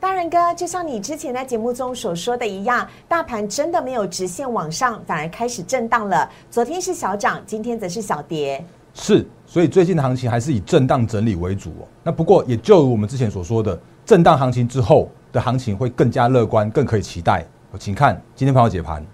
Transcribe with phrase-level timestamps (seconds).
[0.00, 6.28] 大人哥，就像你之前在节目中所说的一样，大盘真的没有直线往上，反而开始震荡了。
[6.50, 8.64] 昨天是小涨，今天则是小跌。
[8.94, 11.88] 是，所以最近的行情还是以震荡整理为主哦。
[12.04, 17.44] 那不过，也就如我们之前所说的，震荡行情之后的行情会更加乐观，更可以期待。
[17.78, 19.04] 请看今天朋友解盘。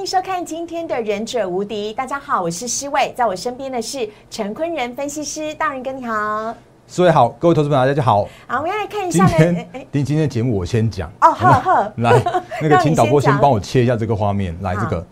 [0.00, 1.92] 迎收看今天的《忍者无敌》。
[1.94, 5.52] 大家好，我是施伟，在我身边的是陈坤仁分析师。
[5.54, 6.54] 大人哥你好，
[6.86, 8.26] 四位好，各位投资朋友大家好。
[8.46, 12.18] 好，我们要来看一下 今天今今天的节目我先讲哦，好好， 来，
[12.62, 15.06] 那个 请导播先帮我切一下这个画面，来这个。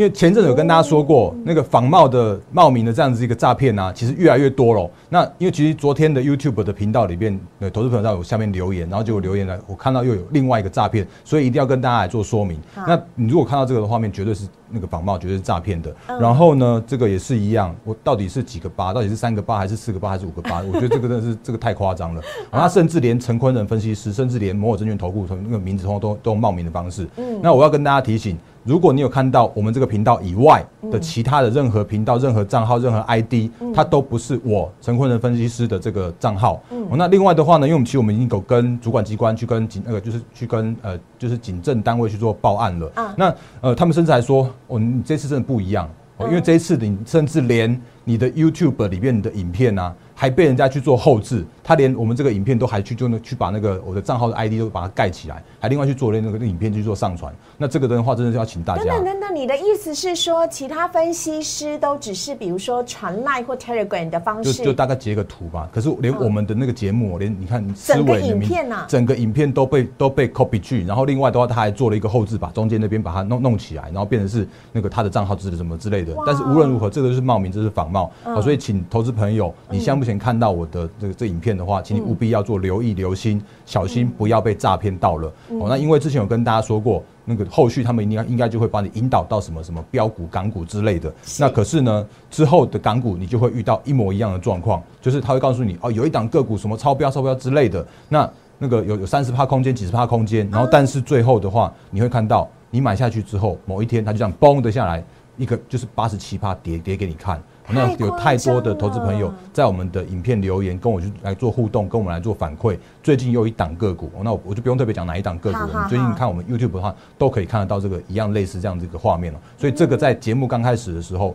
[0.00, 4.90] 因为前阵子有跟大家说过，那个仿冒的冒名的这样子一个诈骗啊，其实越来越多了。
[5.10, 12.58] 那因为其实昨天的 YouTube 的频道里边，呃，投资朋友在我下面留言，然后结果留言呢，我看到又有另外一个诈骗，所以一定要跟大家来做说明。
[12.74, 15.94] 那你如果看到这个的画面，绝对是那个仿冒，绝对是诈骗的。
[16.08, 18.92] 嗯然后呢，这个也是一样，我到底是几个八？
[18.92, 20.60] 到底是三个八，还是四个八，还是五个八？
[20.72, 22.22] 我觉得这个真的是这个太夸张了。
[22.50, 27.08] 然后他甚至连陈坤仁分析师，甚至连摩尔证券投顾从那个名字通通都都用冒名的方式。
[27.16, 36.60] 嗯那我要跟大家提醒，如果你有看到我们这个频道以外的其他的任何频道、任何账号、任何 ID，它都不是我陈坤仁分析师的这个账号。
[36.70, 42.90] 哦那另外的话呢，因为我们其实我们已经有跟主管机关去跟警那个就是去跟呃就是警政单位去做报案了。
[42.94, 45.88] 啊那呃他们甚至还说，哦你这次真的不一样。
[46.16, 57.34] 哦，因为这一次你甚至连你的 YouTube 里面的影片啊，还被人家去做后置，他连我们这个影片都还去就那去把那个我的账号的 ID 都把它盖起来，还另外去做了那个影片去做上传。
[57.56, 59.04] 那这个的话，真的是要请大家等等。
[59.06, 68.84] 等等，你的意思是说，其他分析师都只是比如说传 Line 或 Telegram 的方式，就大概截个图吧，可是连我们的那个节目，连你看思整个影片啊。
[68.86, 76.14] 整个影片都被都被 copy 去，然后另外的话，他还做了一个后置，把中间那边把它弄弄起来，然后变成是那个他的账号之类什么之类的。
[76.26, 78.12] 但是无论如何，这个就是冒名，这是仿冒。
[78.26, 78.34] 嗯。
[78.34, 85.32] 啊，所以请投资朋友，你现在目前看到我的这个这影片的话，请你务必要做留意、留心，小心不要被诈骗到了。
[85.48, 87.02] 哦，那因为之前有跟大家说过。
[87.26, 91.12] 那个后续他们应该应该就会把你引导到什么什么标股、港股之类的。
[91.38, 98.28] 那可是呢，之后的港股你就会遇到一模一样的状况，就是他会告诉你哦，有一档个股什么超标、超标之类的，那
[98.58, 105.04] 那个有有三十趴空间、几十趴空间，然后但是最后的话，你会看到你买下去之后，某一天它就这样嘣的下来，
[105.36, 107.40] 一个就是八十七趴跌跌给你看。
[107.72, 112.78] 那有太多的投资朋友在我们的影片留言，跟我去来做互动，跟我们来做反馈。
[113.02, 115.66] 最近又有一档个股，哦那我我就不用特别讲哪一档个股了。
[115.66, 119.40] 好好你最近看我们 YouTube 的话，都可以看得到这个一样类似这样子一个画面了。
[119.56, 121.34] 所以这个在节目刚开始的时候，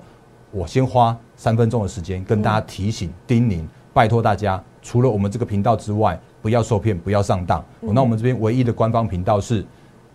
[0.52, 7.60] 我先花三分钟的时间跟大家提醒、叮咛，拜托大家，除了我们这个频道之外，不要受骗，不要上当。
[7.82, 9.66] 哦那我们这边唯一的官方频道是，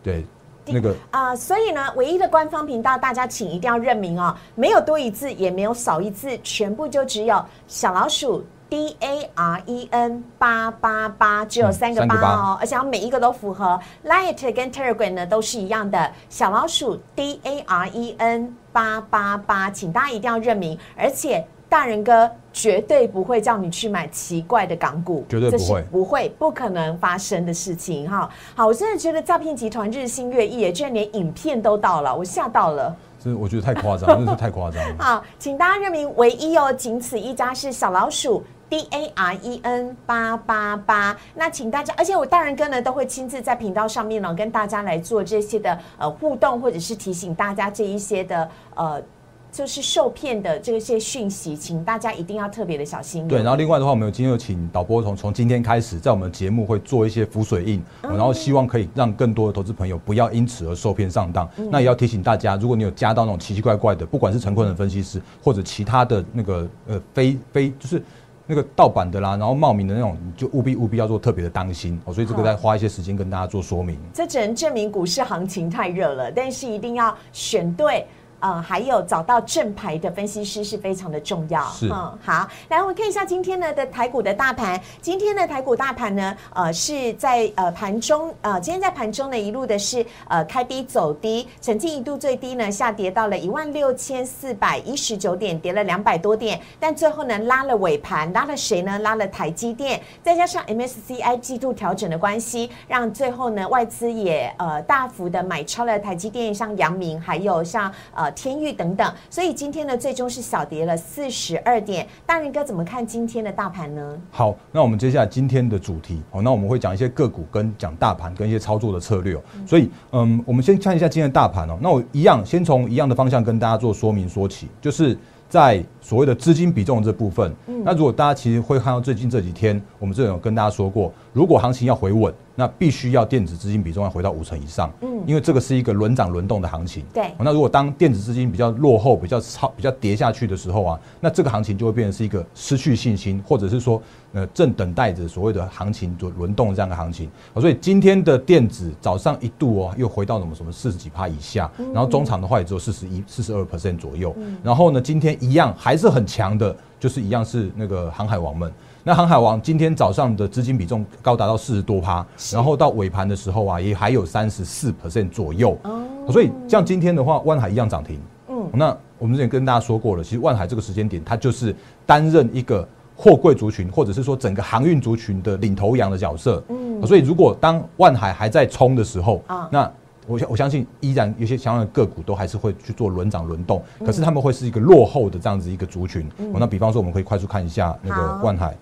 [0.03, 0.25] 对
[0.67, 13.81] 那个啊、所以呢，唯一的官方频道，大家请一定要认明哦，没有多一字，也没有少一字，全部就只有小老鼠 D A R E N 八八八，只有嗯三个八哦，而且要每一个都符合。
[14.05, 21.45] Light 跟 Telegram 呢都是一样的，小老鼠 D A R E N 八八八，请大家一定要认明，而且。
[21.71, 28.29] 大人哥绝对不会叫你去买奇怪的港股，绝对不会不会，不可能发生的事情哈。
[28.57, 32.95] 好，我真的觉得诈骗集团日新月异耶，居然连影片都到了，我吓到了。
[33.23, 34.97] 这我觉得太夸张，真的是太夸张了。
[34.99, 38.43] 好，请大家认明唯一哦，仅此一家是小老鼠。
[38.69, 49.03] D A R E N 八八八，那请大家，而且我大人哥呢都会亲自在频道上面呢跟大家来做这些的呃互动，或者是提醒大家这一些的呃
[49.51, 53.27] 就是受骗的这些讯息，请大家一定要特别的小心。
[53.27, 61.49] 对，然后另外的话，我们有今天有请导播从从今天开始，在我们节目会做一些浮水印，嗯然后希望可以让更多的投资朋友不要因此而受骗上当。
[61.57, 68.03] 嗯那也要提醒大家，如果你有加到那种奇奇怪怪的，不管是陈坤的分析师或者其他的那个呃非非就是。
[68.47, 72.13] 那个盗版的啦，然后冒名的那种，你就务必务必要做特别的当心哦。
[72.13, 73.97] 所以这个好再花一些时间跟大家做说明。
[74.13, 78.05] 这只能证明股市行情太热了，但是一定要选对。
[78.41, 81.65] 呃，还有找到正牌的分析师是非常的重要。
[81.71, 84.81] 是嗯，好，来我们看一下今天呢的台股的大盘。
[85.01, 98.99] 今天的台股大盘呢，呃，是在呃盘中，呃，今天在盘中呢一路的是呃开低走低，曾经一度最低呢下跌到了一万六千四百一十九点，跌了两百多点，但最后呢拉了尾盘，拉了谁呢？
[99.01, 112.07] 拉了台积电，再加上 MSCI 季度调整的关系，让最后呢外资也呃大幅的买超了台积电，像阳明，还有像呃呃天域等等，所以今天呢最终是小跌了四十二点。
[112.25, 114.17] 大人哥怎么看今天的大盘呢？
[114.31, 119.37] 好，那我们接下来今天的主题，好，那我们会讲一些个股跟讲大盘跟一些操作的策略。
[119.67, 121.79] 所以，嗯，我们先看一下今天的大盘哦。
[121.81, 125.17] 那我一样先从一样的方向跟大家做说明说起，就是
[125.49, 127.53] 在所谓的资金比重这部分。
[127.85, 132.33] 那如果大家其实会看到最近这几天，我们这有跟大家说过，如果行情要回稳。
[132.57, 137.33] 那必须要电子资金比重要回到五成以上，嗯，因为这个是一个轮涨轮动的行情，对。
[137.39, 144.03] 那如果当电子资金比较落后、比较超、比较跌下去的时候啊，那这个行情就会变成是一个失去信心，或者是说，
[144.35, 147.31] 呃，正等待着所谓的行情轮轮动这样的行情。
[147.55, 154.37] 所以今天的电子早上一度哦，又回到什么什么四十几趴以下，然后中场的话也只有四十一、四十二 percent 左右。
[154.63, 158.71] 然后呢，今天一样还是很强的，就是一样是那个航海王们。
[159.03, 165.77] 那航海王今天早上的资金比重高达到四十多趴，然后到尾盘的时候啊，也还有三十四 percent 左右。
[165.85, 168.21] 哦，所以像今天的话，万海一样涨停。
[168.49, 171.75] 嗯，那我们之前跟大家说过了，其实万海这个时间点，它就是
[172.05, 172.87] 担任一个
[173.17, 176.63] 货柜族群，或者是说整个航运族群的领头羊的角色。
[176.69, 179.91] 嗯，所以如果当万海还在冲的时候，啊，那
[180.27, 186.29] 我相我相信依然有些相关的个股都还是会去做轮涨轮动，可是他们会是一个落后的这样子一个族群。
[186.53, 188.77] 那比方说，我们可以快速看一下那个万海。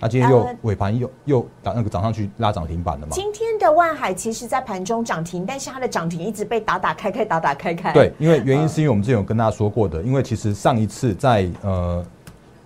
[0.00, 3.12] 那今天又尾盘又又打那个涨上去拉涨停板了嘛？
[3.12, 7.92] 今天的万海其实，在盘中涨停，但是它的涨停一直被打打开开打打开开。
[7.92, 12.04] 对，因为原因是因为我们之前有跟大家说过的，因为其实上一次在呃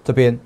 [0.03, 0.39] 这边，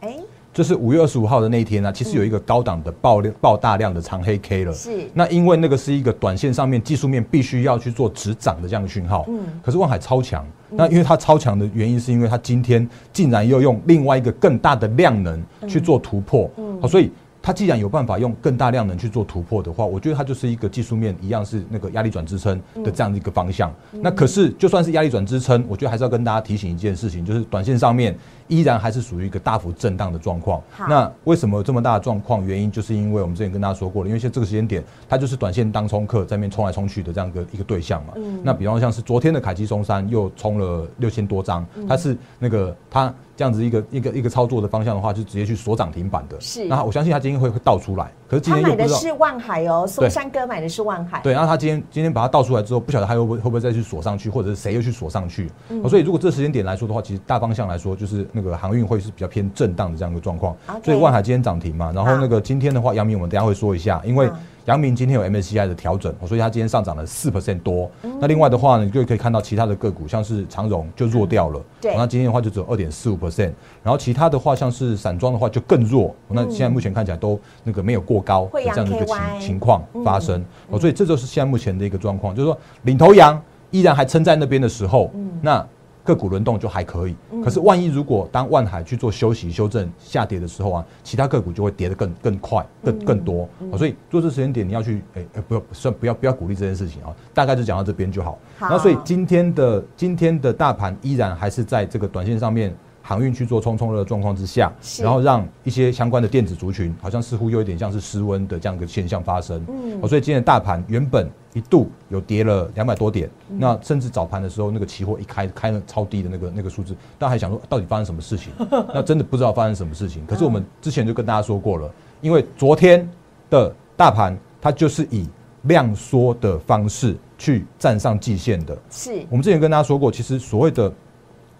[0.00, 0.18] 哎。
[0.54, 4.72] 就是五月二十五号的那一天呢，其实有一个高档的爆量、爆大量的长黑 K 了。
[4.72, 5.10] 是。
[5.12, 9.26] 那因为那个是一个短线上面技术面必须要去做止涨的这样的讯号。
[9.28, 9.40] 嗯。
[9.62, 16.48] 可是望海超强，那因为它超强的原因，是因为它今天竟然又用另外一个更大的量能去做突破。
[16.56, 16.80] 嗯。
[16.80, 17.10] 好，所以。
[17.46, 23.70] 它既然有办法用更大量能去做突破的话，我觉得它就是一个技术面一样是那个压力转支撑的这样的一个方向。
[24.00, 28.16] 那可是就算是压力转支撑，我觉得还是要跟大家提醒一件事情，就是短线上面
[28.48, 30.62] 依然还是属于一个大幅震荡的状况。
[30.88, 32.44] 那为什么有这么大的状况？
[32.44, 38.14] 原因就是因为我们之前跟大家说过了，因为现在这个时间点它就是短线当冲客在面冲来冲去的这样一个一个对象嘛。
[38.42, 43.12] 那比方像是昨天的凯基松山又冲了六千多张，它是那个它。
[43.36, 46.40] 这样子一个一个一个操作的方向的话，就直接去锁涨停板的。
[46.40, 48.12] 是，那我相信它今天会会倒出来。
[48.34, 51.20] 可是今天他买的是万海哦，松山哥买的是万海。
[51.22, 55.48] 对，然后他今天今天把它倒出来之后，不晓得他会不会会不会再去锁上去，或者是谁又去锁上去。
[55.88, 60.56] 所以如果这时间点来说的话，其实大方向来说，就是那个航运会是比较偏震荡的这样一个状况。
[60.82, 64.28] 所以万海今天涨停嘛，然后那个今天的话，杨明我们等下会说一下，因为。
[64.66, 67.90] 阳明今天有 MSCI 的调整，所以它今天上涨了四 percent 多。
[68.18, 71.60] 那另外的话呢，你就可以看到其他的个股，像是长荣就弱掉了。
[71.80, 73.52] 对，那今天的话就只有二点四五 percent。
[73.82, 76.14] 然后其他的话，像是散装的话就更弱。
[76.28, 80.42] 那现在目前看起来都那个没有过高这样的一个情情况发生。
[80.70, 83.40] 哦，所以这就是现在目前的一个状况，就是说领头羊
[83.70, 85.10] 依然还撑在那边的时候，
[85.42, 85.66] 那。
[86.04, 93.48] 个股轮动就还可以，可是万一如果当万海去做休息、修正、下跌的时候啊，其他个股就会跌得更更快、更更多。
[93.76, 97.08] 所以做这时间点，你要去诶诶，不要算不要不要鼓励这件事情啊。
[97.32, 98.38] 大概就讲到这边就好。
[98.60, 102.74] 那所以今天的今天的大盘依然还是在这个短线上面。
[103.06, 109.62] 航运去做冲冲热的状况之下，然后让一些相关的电子族群，好像似乎又有一点像是失温的这样一个现象发生。
[109.68, 118.50] 嗯，所以今天的大盘原本一度有跌了两百多点，那甚至早盘的时候，那个期货一开开了超低的那个那个数字，大家还想说到底发生什么事情？
[118.94, 120.24] 那真的不知道发生什么事情。
[120.24, 121.92] 可是我们之前就跟大家说过了，
[122.22, 123.06] 因为昨天
[123.50, 125.28] 的大盘它就是以
[125.64, 128.74] 量缩的方式去站上季线的。
[128.90, 130.90] 是我们之前跟大家说过，其实所谓的。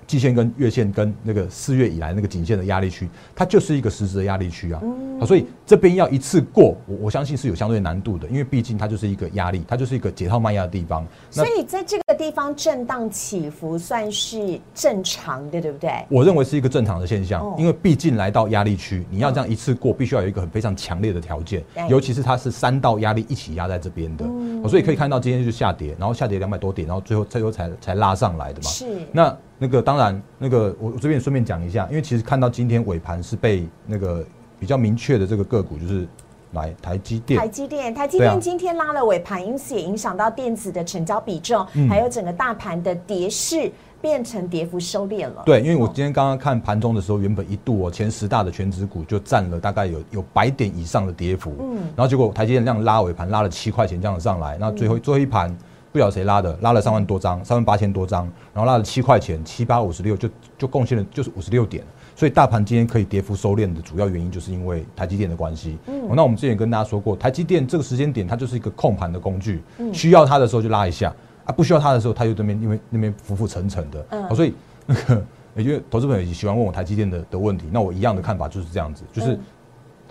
[0.06, 4.82] 季线跟月线跟那个四月以来那个颈线的压力区，它就是一个实质的压力区啊，
[5.18, 11.06] 好所以这边要一次过，我我相信是有相对难度的，因为毕竟它就是一个压力，它就是一个解套卖压的地方。
[11.30, 15.90] 所以在这个地方震荡起伏算是正常的，对不对？
[16.08, 24.25] 我认为是一个正常的现象，因为毕竟来到压力区，你要这样一次过，必须要有一个很非常强烈的条件，尤其是它是三道压力一起压在这边的，
[24.68, 28.68] 所以可以看到今天就下跌，然后下跌两百多点，然后最后最后才才拉上来的嘛。
[28.68, 29.37] 是那。
[29.64, 34.23] 那个当然，那个我我这边顺便讲一下，因为其实看到今天尾盘是被那个
[34.61, 36.06] 比较明确的这个个股，就是
[36.52, 37.40] 来台积电。
[37.40, 45.42] 台积电，台积电今天拉了尾盘，因此也影响到电子的成交比重，还有整个大盘的跌势变成跌幅收敛了。
[45.47, 55.56] 对，因为我今天刚刚看盘中的时候，原本一度哦前十大的全指股就占了大概有有百点以上的跌幅，嗯，然后结果台积电这样拉尾盘拉了七块钱这样上来，那最后最后一盘。
[55.94, 61.84] 不晓得谁拉的，拉了三万多张，三万八千多张，然后拉了七块钱，七八五十六，就就贡献了就是五十六点，
[62.16, 65.78] 所以大盘今天可以跌幅收敛的主要原因，就是因为台积电的关系。
[65.86, 74.26] 嗯，那我们之前跟大家说过，台积电这个时间点它就是一个控盘的工具，需要它的时候就拉一下，啊，不需要它的时候，它就这边因为那边浮浮沉沉的，嗯。
[74.26, 74.52] 哦所以
[74.86, 75.24] 那个
[75.62, 79.40] 因为投资朋友也喜欢问我台积电的的问题，那我一样的看法就是这样子，就是嗯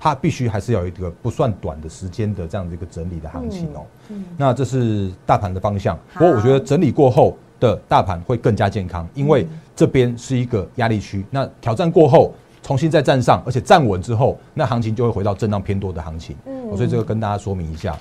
[0.04, 3.86] 它必须还是要有一个不算短的时间的这样的一个整理的行情哦。
[4.10, 12.34] 嗯那这是大盘的方向，不过我觉得整理过后的大盘会更加健康，因嗯为这边是一个压力区，那挑战过后。
[12.62, 16.34] 重新再站上，而且站稳之后，那行情就会回到震荡偏多的行情。
[16.46, 17.98] 嗯嗯，所以这个跟大家说明一下。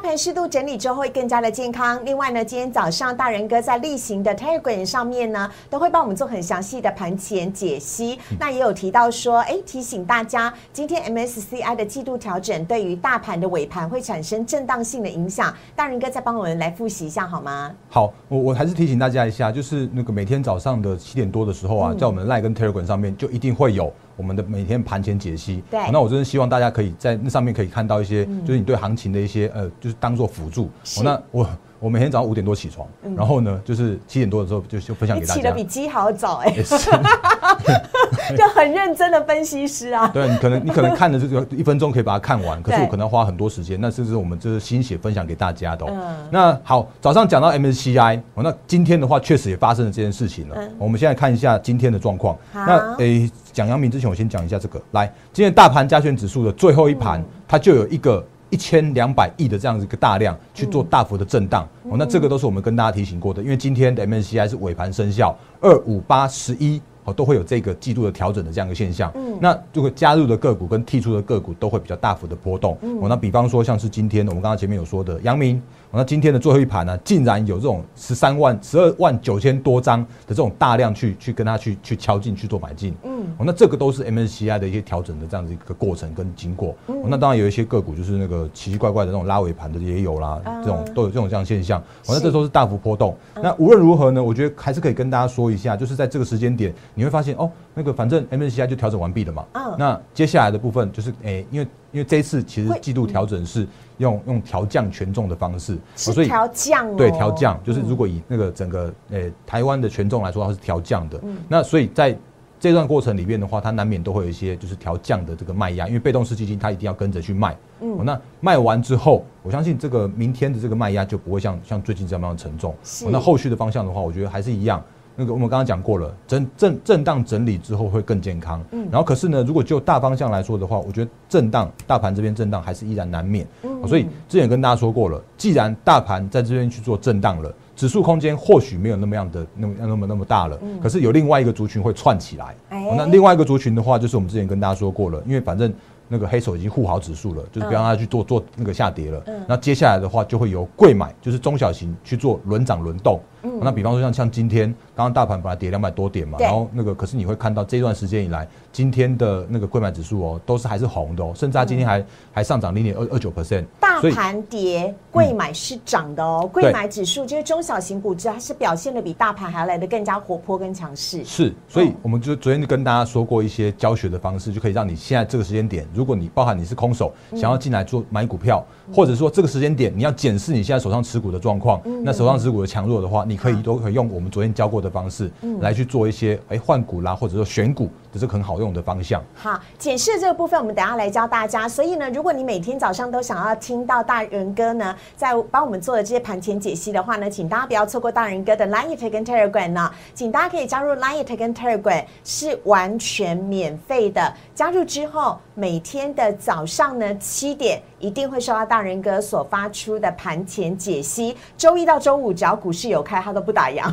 [0.00, 2.02] 大盘适度整理之后会更加的健康。
[2.06, 8.18] 另外呢，今天早上大人哥在例行的 Telegram 上面呢，都会帮我们做很详细的盘前解析。
[8.38, 15.54] 那也有提到说，哎，提醒大家，今天 MSCI 的季度调整对于大盘的尾盘会产生震荡性的影响。
[15.76, 17.70] 大人哥再帮我们来复习一下好吗？
[17.90, 25.64] 好，我我还是提醒大家一下，就是那个每天早上的七点多的时候啊，在我们的 Line 跟 Telegram 上面就一定会有我们的每天盘前解析。
[25.70, 30.66] 对好那我真的希望大家可以在那上面可以看到一些，就是你对行情的一些呃，就是当做辅助。
[30.98, 31.48] 哦，那我
[31.80, 35.64] 我每天早上五点多起床，然后呢，就是七点多的时候就就分享给大家你起得比。
[35.64, 36.52] 鸡好早哎、
[38.36, 40.06] 就很认真的分析师啊。
[40.08, 45.88] 对你可能你可能看的这个一分钟可以把它看完，可是我可能要花很多时间，那这是我们这是心血分享给大家的、哦。
[45.90, 50.56] 嗯那好，早上讲到 MSCI，哦，那今天的话确实也发生了这件事情了。
[50.58, 52.36] 嗯我们现在看一下今天的状况。
[52.52, 54.78] 好那诶，讲阳明之前，我先讲一下这个。
[54.90, 58.22] 来，今天大盘加权指数的最后一盘，它就有一个。
[58.50, 69.10] 一千两百亿的这样子一个大量去做大幅的震荡、哦，那这个都是我们跟大家提醒过的，因为今天的 MSCI 是尾盘生效，二五八十一哦都会有这个季度的调整的这样一个现象。
[69.14, 72.76] 嗯那如果加入的个股跟剔出的个股都会比较大幅的波动。
[73.00, 75.60] 哦，那比方说像是今天我们刚刚前面有说的阳明，哦
[75.92, 82.94] 那今天的最后一盘呢，竟然有这种十三万、十二万九千多张的这种大量去去跟它去去敲进去做买进。
[83.02, 86.76] 嗯哦，那这个都是 MSCI 的一些调整的这样子一个过程跟经过。
[86.86, 91.80] 嗯哦，那当然有一些个股就是那个奇奇怪怪的那种拉尾盘的也有啦，啊这种都有这种这样现象。
[91.80, 93.16] 哦，那是这都是大幅波动。
[93.34, 99.44] 嗯那无论如何呢，我觉得还是可以跟大家说一下，就是在这个时间点，你会发现哦，那个反正 MSCI 就调整完毕了嘛。
[99.54, 103.66] 嗯那接下来的部分就是诶、因为因为这一次其实季度调整是
[104.00, 111.20] 用用调降权重的方式，所以调降哦，对调降，就是嗯如果以那个整个诶、台湾的权重来说，它是调降的。
[111.22, 112.16] 嗯那所以在
[112.58, 117.56] 这段过程里面的话，它难免都会有一些就是调降的这个卖压，因为被动式基金它一定要跟着去卖。
[117.80, 122.72] 嗯哦，那卖完之后，我相信这个明天的这个卖压就不会像像最近这样沉重。
[122.72, 124.82] 哦那后续的方向的话，我觉得还是一样。
[125.20, 128.64] 那个我们刚刚讲过了，震震震荡整理之后会更健康。
[128.72, 133.46] 嗯然后可是呢，如果就大方向来说的话，我觉得震荡大盘这边震荡还是依然难免。
[133.64, 142.54] 嗯哦所以之前跟大家说过了，既然大盘在这边去做震荡了，指数空间或许没有那么样的那么那么那么大了，嗯可是有另外一个族群会串起来。
[142.70, 145.70] 嗯哎哦那另外一个族群的话，就是我们之前跟大家说过了，因为反正
[146.08, 149.22] 那个黑手已经护好指数了，就是不要让它去做做那个下跌了。
[149.26, 153.20] 嗯那接下来的话，就会由贵买，就是中小型去做轮涨轮动。
[153.42, 153.60] 嗯。
[153.62, 163.64] 那比方说像像今天刚刚大盘本来跌两百多点嘛，然后那个可是你会看到这段时间以来，今天的那个贵买指数哦，都是还是红的哦，甚至它今天还、还上涨零点二二九 percent。
[163.80, 166.48] 大盘跌，贵买是涨的哦。
[166.52, 166.72] 贵对。
[166.72, 171.24] 买指数就是中小型股，它是表现的比大盘还要来的更加活泼跟强势。
[171.24, 171.94] 是，所以嗯。
[172.02, 177.38] 我们就昨天就跟大家说过一些教学的方式，就可以让你现在这个时间点，如果你包含你是空手，嗯。
[177.38, 182.02] 想要进来做买股票，或者说这个时间点你要检视你现在手上持股的状况，嗯。
[182.04, 189.22] 那手上持股的强弱的话，你可以都可以用我们昨天教过的方式嗯来去做一些哎换股啦，或者说选股的这个很好用的方向。
[189.36, 191.68] 好，检视这个部分，我们等下来教大家。
[191.68, 204.34] 所以呢，如果你每天早上都想要听到大人哥呢，在帮我们做的这些盘前解析的话呢，请大家不要错过大人哥的 Line 跟 Telegram 呢，请大家可以加入 Line 跟 Telegram，是完全免费的。
[204.54, 211.36] 加入之后，每天的早上呢七点，一定会收到大人哥所发出的盘前解析。
[211.56, 213.92] 周一到周五，只要股市有开，他都不打烊。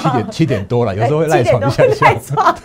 [0.00, 1.94] 七点 七点多了，有时候会赖床一下下。
[1.96, 2.56] 多赖床，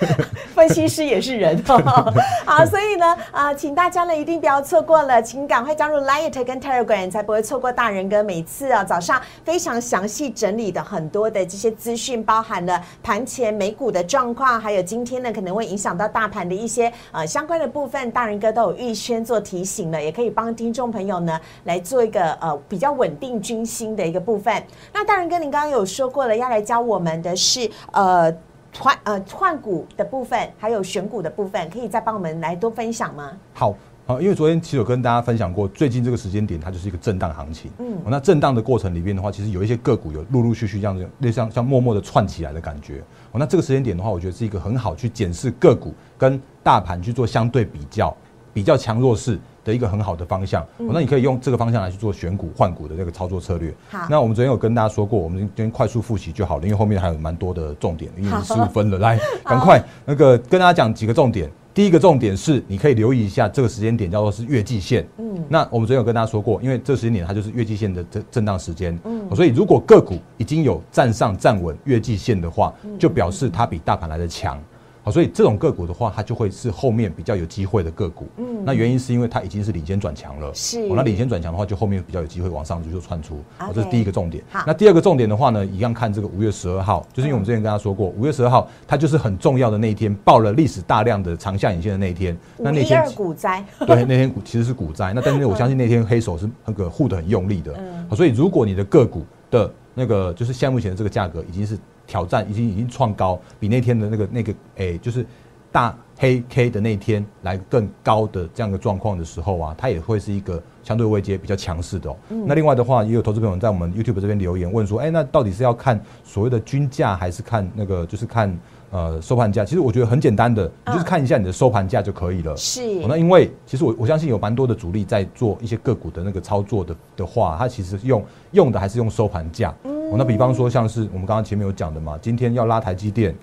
[0.55, 2.13] 分析师也是人哦。
[2.45, 24.63] 好，所以呢，啊，请大家呢一定不要错过了，请赶快加入 Light 跟 Telegram，才不会错过大人哥每次啊早上非常详细整理的很多的这些资讯，包含了盘前美股的状况，还有今天呢可能会影响到大盘的一些呃相关的部分，大人哥都有预先做提醒了，也可以帮听众朋友呢来做一个呃比较稳定军心的一个部分。
[24.93, 28.33] 那大人哥，您刚刚有说过了，要来教我们的是呃。
[28.77, 33.31] 换呃换股的部分，还有选股的部分，可以再帮我们来多分享吗？
[33.51, 33.75] 好。
[34.05, 37.69] 好，因为昨天其实有跟大家分享过，最近这个时间点它就是一个震荡行情。
[37.77, 43.03] 嗯，那震荡的过程里面的话，其实有一些个股有陆陆续续这样子，类像像默默的串起来的感觉。
[43.31, 48.15] 哦，那这个时间点的话，我觉得是一个很好去检视个股跟大盘去做相对比较、
[48.53, 50.61] 比较强弱势的的一个很好的方向。
[50.77, 53.73] 哦那你可以用这个方向来去做选股换股的这个操作策略。
[53.89, 61.49] 好那我们昨天有跟大家说过，我们今天快速复习就好了，因为后面还有蛮多的重点，因为好十五分了，来 赶快那个跟大家讲几个重点。
[61.71, 65.07] 第一个重点是，你可以留意一下这个时间点叫做是月季线。
[65.17, 68.97] 嗯，那我们昨天有跟大家说过，因为这个时间点它就是月季线的震震荡时间。
[69.05, 74.61] 嗯，所以如果个股已经有站上站稳月季线的话，就表示它比大盘来的强。
[75.09, 78.27] 好，所以这种个股的话，它就会是后面比较有机会的个股。
[78.37, 80.53] 嗯，那原因是因为它已经是领先转强了。
[80.53, 83.37] 是哦那领先转强的话，就后面比较有机会往上就窜出。
[83.57, 84.63] 哦 OK 这是第一个重点好。
[84.67, 92.37] 那第二个重点的话呢，一样看这个五月十二号，就是因为我们之前跟大家说过，五月十二号它就是很重要的那一天，爆了历史大量的长下影线的那一天。
[92.57, 97.73] 那那天股灾，对，那天股其实是股灾，那但是我相信那天黑手是那个护的很用力的，
[98.07, 101.77] 好所以如果你的个股的那个就是现在目前的这个价格已经是
[102.09, 105.23] 挑战，已经已经创高，比那天的那个那个诶、就是
[105.71, 112.17] 大黑 K 的那一天来更高的这样的状况的时候啊，它也会是一个相对位阶比较强势的哦。
[112.47, 119.63] 那另外的话，也有投资朋友在我们 YouTube 这边留言问说，哎、那到底是要看所谓的均价，还是看那个就是看呃收盘价？
[119.63, 122.57] 其实我觉得很简单的，你就是看一下你的收盘价就可以了。
[122.57, 129.73] 是哦那因为其实我我相信有蛮多的主力在做一些个股的那个操作的的话，它其实用用的还是用收盘价。
[130.11, 133.35] 哦，那比方说像是我们刚刚前面有讲的嘛，今天要拉台积电，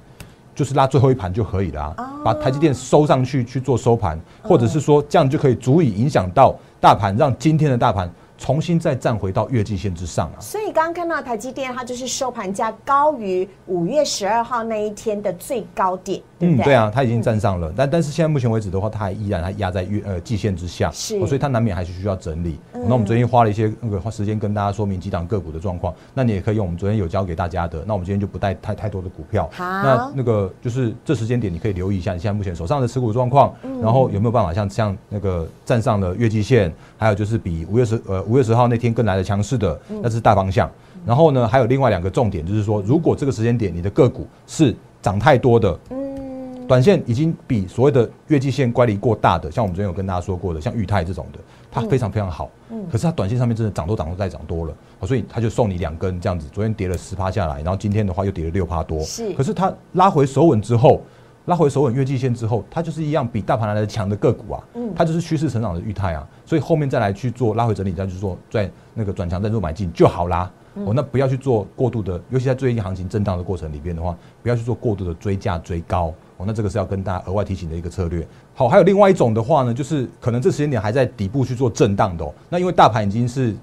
[0.54, 10.40] 就是拉最后一盘就可以了啊，把台积电收上去去做收盘，或者是说这样就可以足以影响到大盘，让今天的大盘重新再站回到月季线之上啊。
[10.40, 16.74] 所以刚刚看到台积电，它就是收盘价高于五月十二号那一天的最高点，对不嗯，对？
[16.74, 22.58] 啊，它已经站上了，但但是现在目前为止的话，它还依然还压在月呃季线之下，是哦所以它难免还是需要整理。
[22.72, 29.48] 哦那我们昨天花了一些那个花时间跟大家说明几档个股的状况，那你也可以用我们昨天有教给大家的，那我们今天就不带太太多的股票。
[29.52, 40.70] 好那那个就是这时间点，你可以留意一下你现在目前手上的持股状况，嗯然后有没有办法像像那个站上了月季线，还有就是比五月十呃五月十号那天更来的强势的，嗯那是大方向。
[41.06, 51.38] 然后呢，还有另外两个重点，就是说，如果这个时间点你的个股是涨太多的，嗯，短线已经比所谓的月季线乖离过大的，像我们昨天有跟大家说过的，像裕泰这种的，
[51.70, 52.50] 它非常非常好。
[52.90, 54.74] 可是它短线上面真的涨都涨都再涨多了，
[55.06, 56.48] 所以它就送你两根这样子。
[56.52, 59.00] 昨天跌了十趴下来，然后今天的话又跌了六趴多。
[59.00, 61.00] 是可是它拉回手稳之后，
[61.46, 64.62] 拉回首稳月季线之后，它就是一样比大盘来的强的个股啊。
[64.74, 70.50] 嗯它就是趋势成长的裕泰啊，所以后面再来去做拉回整理，再去做在那个转强再做买进就好啦。
[70.74, 76.12] 哦，那不要去做过度的，尤其在最近行情震荡的过程里边的话，不要去做过度的追价追高。
[76.36, 78.26] 哦，那这个是要跟大家额外提醒的一个策略。
[78.54, 82.32] 好，还有另外一种的话呢，就是可能这时间点还在底部去做震荡的哦。
[82.48, 83.54] 那因为大盘已经是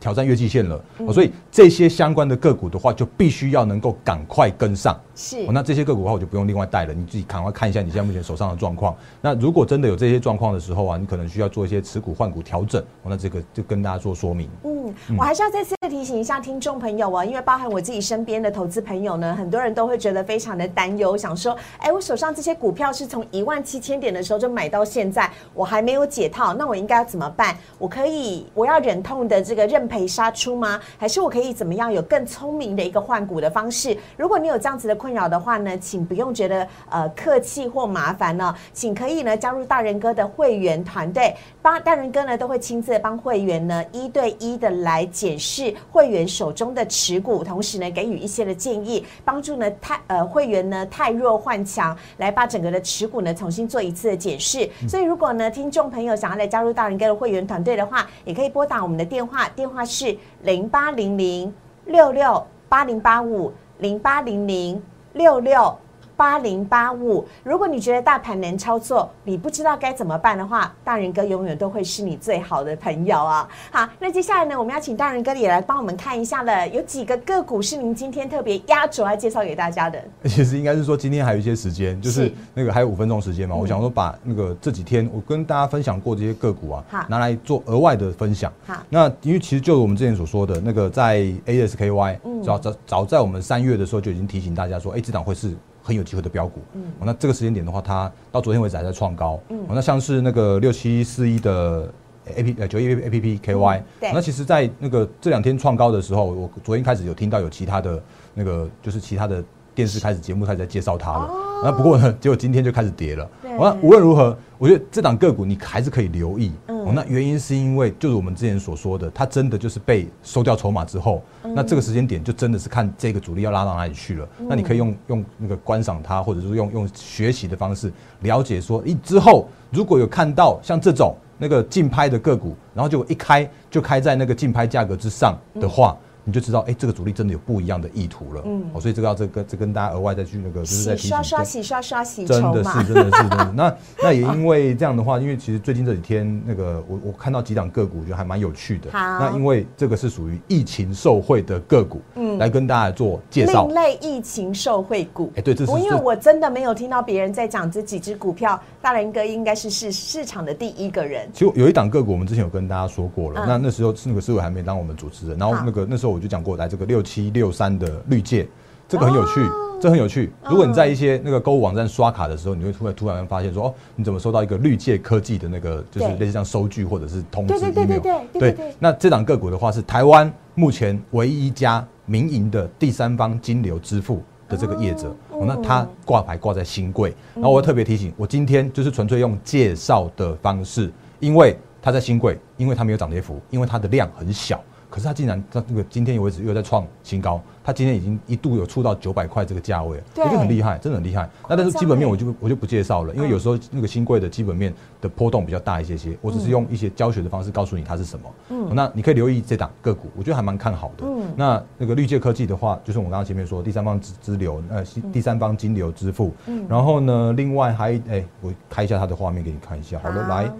[0.00, 4.98] 挑战月季线了，哦，所以这些相关的个股的话，就必须要能够赶快跟上。
[5.14, 8.96] 是哦，那这些个股的话，我就不用另外带了，你自己赶快看一下你现在目前手上的状况。
[9.20, 12.80] 那如果真的有这些状况的时候啊，你可能需要做一些持股换股调整。
[13.02, 14.48] 哦，那这个就跟大家做说明。
[14.64, 27.54] 嗯，我还是要再次提醒一下听众朋友啊，因为包含我自己身边的投资朋友呢，很多人都会觉得非常的担忧，想说，哎，我手上这些股票是从一万七千点的时候就买到现在，我还没有解套，那我应该要怎么办？
[27.78, 30.80] 我可以，我要忍痛的这个认赔杀出吗？
[30.96, 33.96] 还是我可以怎么样有更聪明的一个换股的方式？
[34.16, 54.68] 如果你有这样子的困扰的话呢，请不用觉得呃客气或麻烦呢、请可以呢加入大人哥的会员团队，帮大人哥呢都会亲自帮会员呢一对一的来检视会员手中的持股，同时呢给予一些的建议，帮助呢太呃会员呢太弱换强，来把整个的持股呢重新做一次的检视。
[54.88, 61.52] 所以如果呢听众朋友想要来加入大人哥的会员团队的话，也可以拨打我们的电话，电话是零八零零
[61.86, 65.78] 六六八零八五零八零零六六。
[66.20, 67.26] 八零八五。
[67.42, 73.48] 如果你觉得大盘难操作，你不知道该怎么办的话，大人哥永远都会是你最好的朋友啊。
[73.70, 79.98] 好，那接下来呢，我们要请大人哥也来帮我们看一下了，有几个个股是您今天特别压轴要介绍给大家的。
[80.28, 83.56] 其实应该是说今天还有一些时间，就是是那个还有五分钟时间嘛。
[83.56, 88.52] 我想说把那个这几天我跟大家分享过这些个股啊，拿来做额外的分享。
[88.66, 95.56] 好那因为其实就我们之前所说的那个在 ASKY，嗯早早早在我们三月的时候就已经提醒大家说，哎，这档会是。
[95.82, 101.92] 很有机会的标股，嗯，那这个时间点的话，它到昨天为止还在创高，嗯，那像是那个六七四一的
[102.36, 104.12] A P 呃九一 A P P K Y，、嗯对。
[104.12, 108.02] 那其实，在那个这两天创高的时候，我昨天开始有听到有其他的
[108.34, 109.42] 那个就是其他的
[109.74, 111.30] 电视开始节目开始在介绍它了。
[111.64, 113.28] 那不过呢，结果今天就开始跌了。
[113.56, 116.52] 对那无论如何，我觉得这档个股你还是可以留意。
[116.92, 124.28] 那原因是因为就是我们之前所说的，它真的就是被收掉筹码之后，嗯那这个时间点就真的是看这个主力要拉到哪里去了。
[124.48, 135.96] 那你可以用用那个观赏它，或者是用用学习的方式了解说，一之后如果有看到像这种那个竞拍的个股，然后就一开就开在那个竞拍价格之上的话。
[136.30, 138.40] 你就知道，哎、这个主力真的有不一样的意图了。
[138.44, 141.02] 嗯嗯，哦，所以这个要这个这跟大家额外再去那个，就是在提醒。
[141.02, 142.84] 洗刷刷，洗刷刷，洗真的是，。
[142.84, 143.52] 真的是，真的。
[143.52, 148.90] 那那也因为这样的话，因为其实最近这几天那个我我看到几档个股，我觉得还蛮有趣的。
[148.92, 153.74] 好那因为这个是属于疫情受惠的个股，嗯来跟大家做介绍另。
[153.74, 155.32] 类疫情受惠股。
[155.34, 161.28] 哎对这是我因为我真的没有听到别人在讲这几只股票，大人哥应该是市市场的第一个人。
[161.32, 163.40] 其实有一档个股，我们之前有跟大家说过了。
[163.44, 168.46] 嗯那那时候那个思伟还没当我们主持人，然后那个那时候我就讲过，来这个六七六三的绿界，
[168.86, 170.30] 这个很有趣，哦这很有趣。
[170.46, 185.16] 如果你在一些那个购物网站刷卡的时候，你会突然突然发现说，哦，你怎么收到一个绿界科技的那个，就是对类似像收据或者是通知对对对对对对对那这档个股的话，是台湾目前唯一一家民营的第三方金流支付的这个业者。
[185.30, 194.62] 哦，那它挂牌挂在新贵，然后我要特别提醒，我今天就是纯粹用介绍的方式，因为它在新贵，因为它没有涨跌幅，因为它的量很小。
[194.90, 201.30] 可是它竟然在这个今天为止又在创新高，它今天已经一度有触到九百块这个价位了，对我觉得很厉害，真的很厉害。
[201.48, 208.28] 那但是基本面我就我就不介绍了，因为嗯有时候那个新贵的基本面的波动比较大一些些，我只是用一些教学的方式告诉你它是什么。
[208.48, 211.04] 嗯，那你可以留意这档个股，我觉得还蛮看好的。
[211.06, 216.34] 嗯那那个绿界科技的话，就是我们刚刚前面说第三方支支流，呃，第三方金流支付。
[216.46, 220.00] 嗯然后呢，另外还哎，我开一下它的画面给你看一下。
[220.02, 220.50] 好了，来，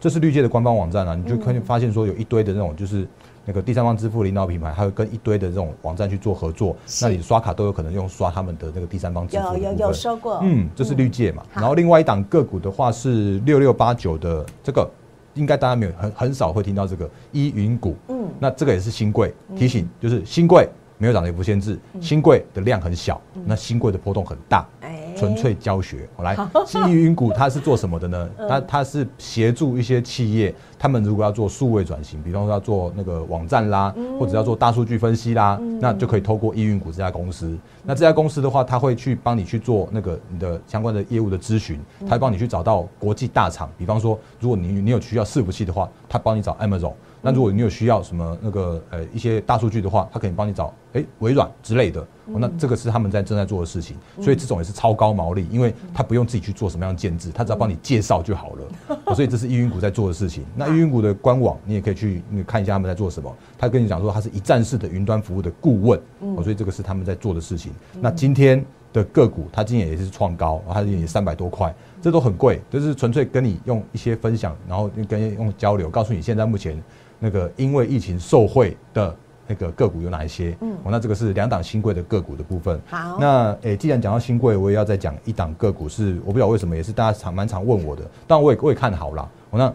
[0.00, 3.06] 这是绿界的官方网站啊，你就可以发现说有一堆的那种就是。
[3.46, 11.44] 那个第三方支付领导品牌，还有跟一堆的这种网站去做合作，那你刷卡都有可能用刷他们的那个第三方支付有有有收过，嗯，这是绿界嘛。
[11.52, 11.60] 好。
[11.60, 14.90] 然后另外一档个股的话是六六八九的这个，
[15.34, 17.94] 应该大家没有很很少会听到这个依云股。
[18.08, 18.28] 嗯。
[18.40, 24.66] 那这个也是新贵，提醒就是新贵没有涨跌幅限制，新贵的量很小，那新贵的波动很大。
[24.80, 28.28] 哎纯粹教学，我来， 新云股它是做什么的呢？
[28.36, 37.56] 嗯它它是协助一些企业，他们如果要做数位转型，比方说要做那个网站啦，嗯或者要做大数据分析啦，那就可以透过易云股这家公司。
[37.82, 46.92] 那这家公司的话，它会去帮你去做那个你的相关的业务的咨询，它会帮你去找到国际大厂，比方说，如果你你有需要伺服器的话，它帮你找 Amazon。
[47.26, 58.96] 那如果你有需要什么那个呃一些大数据的话，他可以帮你找哎微软之类的、哦那这个是他们在正在做的事情，所以这种也是超高毛利，因为他不用自己去做什么样的建制， 他只要帮你介绍就好了。
[59.06, 60.44] 哦所以这是易云股在做的事情。
[60.54, 63.34] 那易云股的官网你也可以去你看一下他们在做什么。
[63.58, 67.72] 他跟你讲说他是一站式的云端服务的顾问，哦所以这个是他们在做的事情。
[68.00, 76.82] 那今天的个股，它今年也是创高，它也三百多块，这都很贵，就是纯粹跟你用一些分享，然后跟用交流，告诉你现在目前
[77.18, 79.14] 那个因为疫情受惠的
[79.46, 80.56] 那个个股有哪一些。
[80.60, 82.80] 嗯，哦，那这个是两档新贵的个股的部分。
[82.86, 89.28] 好那诶、既然讲到新贵，我也要再讲一档个股是，我不知道为什么，也是大家常蛮常问我的，但我也我也看好了。
[89.50, 89.72] 哦，那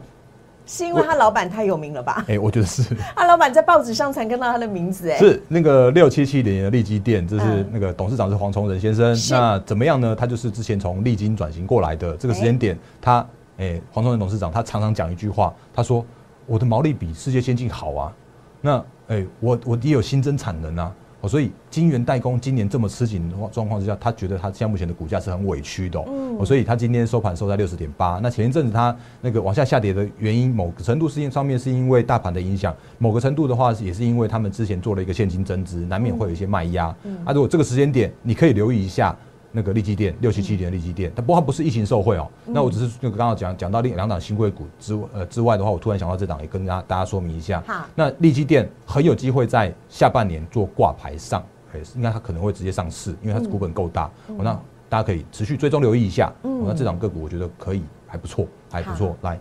[0.67, 2.23] 是因为他老板太有名了吧？
[2.27, 2.83] 诶、我觉得是。
[3.15, 9.13] 他老板在报纸上才看到他的名字，哎，是那个六七七年的利基店，这是嗯那个董事长是黄崇仁先生。
[9.15, 10.15] 是那怎么样呢？
[10.15, 12.15] 他就是之前从利金转型过来的。
[12.15, 13.25] 这个时间点，他
[13.57, 16.05] 诶、黄崇仁董事长他常常讲一句话，他说
[16.51, 18.13] ：“我的毛利比世界先进好啊。
[18.59, 26.05] 那诶、我我也有新增产能啊。”哦，所以金源代工今年这么吃紧的状况之下，他觉得他现在目前的股价是很委屈的、哦。
[26.07, 28.19] 嗯哦，所以他今天收盘收在六十点八。
[28.23, 36.87] 那前一阵子他那个往下下跌的原因，某个程度是因上面是因为大盘的影响，某个程度的话也是因为他们之前做了一个现金增资，难免会有一些卖压。
[37.23, 39.15] 啊，如果这个时间点，你可以留意一下。
[39.51, 42.27] 那个利基店六七七年的利基店，它不过它不是疫情受惠哦。
[42.45, 47.61] 那我只是那个刚刚讲讲到另两档新贵股之呃之外的话，我突然想到这档也跟大家大家说明一下。
[47.67, 54.09] 好那利基店很有机会在下半年做挂牌上，哎，应该它可能会直接上市，因为它股本够大。
[54.27, 56.31] 哦，那大家可以持续追踪留意一下。
[56.43, 59.15] 哦，那这档个股我觉得可以，还不错，还不错。
[59.21, 59.39] 来，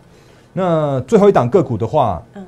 [0.53, 2.45] 那最后一档个股的话，嗯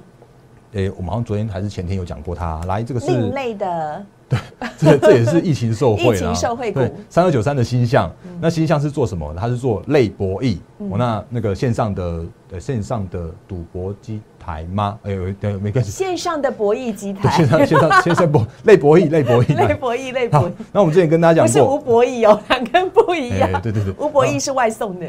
[0.73, 2.63] 嗯，哎，我们好像昨天还是前天有讲过它。
[2.65, 4.05] 来，这个是另类的，
[4.77, 9.39] 这这也是疫情受惠啦，疫情受惠股对，三二九三的星象，那星象是做什么的？
[9.39, 10.57] 它是做类博弈。
[10.79, 14.99] 哦，那那个线上的呃线上的赌博机台吗？
[15.03, 15.91] 哎呦，对，没关系。
[15.91, 19.55] 线上的博弈机台，线，上线上线上博类博弈类博弈。
[19.67, 23.49] 类博弈类博好弈，，那我们之前跟大家讲过不是吴讲过，博弈哦， 两根不一样。
[23.53, 25.05] 哎对对对吴博弈是外送的，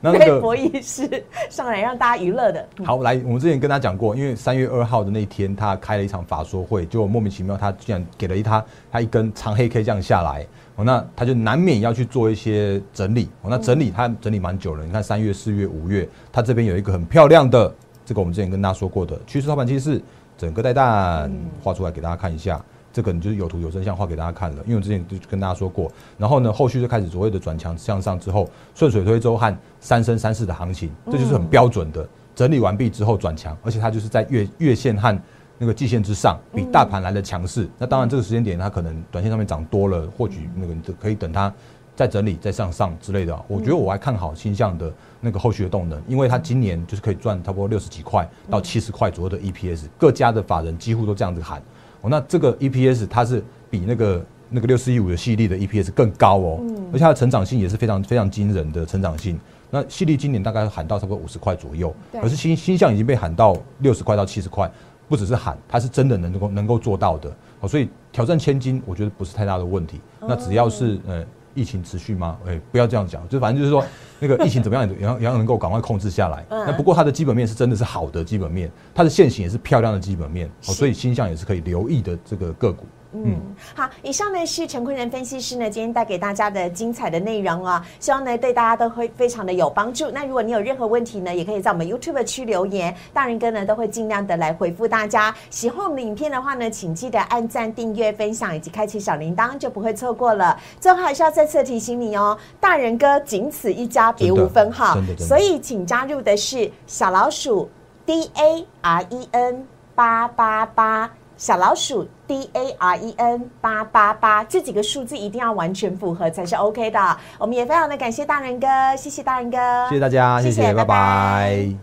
[0.00, 2.64] 那那个类博弈是上来让大家娱乐的。
[2.84, 13.28] 好，来，我们之前跟他讲过，因为三月二号的那一天，他开了一场法说会，结果莫名其妙，他居然给了一他他一根长黑 K 这样下来，哦哦，那他就难免要去做一些整理。
[13.42, 17.72] 哦，那整理他整理蛮久了，你看三月、四月、五月，他这边有一个很漂亮的，
[18.04, 20.00] 这个我们之前跟大家说过的趋势操盘趋势，
[20.36, 21.32] 整个带蛋
[21.62, 22.62] 画出来给大家看一下。
[22.92, 35.16] 这个你就是有图有真相画给大家看了，因为我之前就跟大家说过，然后呢，后续就开始所谓的转强向上之后，顺水推舟和三升三四的行情，这就是很标准的整理完毕之后转强，而且它就是在月月线和
[35.56, 37.68] 那个季线之上，比大盘来的强势。
[37.78, 41.54] 那当然这个时间点它可能短线上面涨多了，或许那个可以等它
[41.94, 43.40] 再整理再向上之类的。
[43.46, 51.62] 我觉得我还看好倾向的那个后续的动能，因为它今年就是可以赚差不多六十几块到七十块左右的 EPS，各家的法人几乎都这样子喊。
[52.00, 59.38] 哦，那这个 EPS 它是比那个那个六四一五的系列的 EPS 更高哦，而且它的成长性也是非常非常惊人的成长性。
[59.70, 64.70] 那系列今年大概喊到差不多五十块左右，可是新新项已经被喊到六十块到七十块，
[65.08, 67.30] 不只是喊，它是真的能够能够做到的。
[67.60, 70.00] 哦，所以挑战千金，我觉得不是太大的问题。
[70.20, 71.24] 那只要是呃。
[71.60, 72.38] 疫情持续吗？
[72.46, 73.84] 哎，不要这样讲，就反正就是说，
[74.18, 76.44] 那个疫情怎么样 也要也要能够赶快控制下来。
[76.48, 82.86] 那不过它的基本面是真的是好的基本面，它的线型也是漂亮的基本面，所以新向也是可以留意的这个个股。
[83.12, 83.36] 嗯，
[83.74, 90.10] 好，以上呢是陈坤仁分析师呢今天带给大家的精彩的内容啊，希望呢对大家都会非常的有帮助。
[90.12, 95.34] 那如果你有任何问题呢，也可以在我们 YouTube 区留言，大人哥呢都会尽量的来回复大家。
[95.50, 100.56] 喜欢我们的影片的话呢，请记得按赞、订阅、分享以及开启小铃铛，就不会错过了。
[100.78, 107.68] 最后还是要再次提醒你哦，大人哥仅此一家，别无分号， 所以请加入的是小老鼠
[108.06, 111.10] D A R E N 八八八。
[111.40, 117.16] 小老鼠 D A R E N 八八八这几个数字一定要完全符合才是 OK 的。
[117.38, 119.56] 我们也非常的感谢大人哥，谢谢大人哥，
[119.88, 121.74] 谢谢大家，谢谢，拜拜。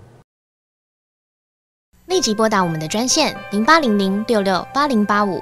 [2.05, 5.41] 立即拨打我们的专线零八零零六六八零八五。